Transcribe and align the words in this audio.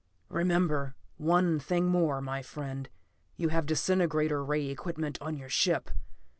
"Remember, 0.29 0.95
one 1.17 1.59
thing 1.59 1.85
more, 1.85 2.21
my 2.21 2.41
friend: 2.41 2.89
you 3.37 3.49
have 3.49 3.67
disintegrator 3.67 4.43
ray 4.43 4.65
equipment 4.69 5.17
upon 5.17 5.37
your 5.37 5.47
ship. 5.47 5.91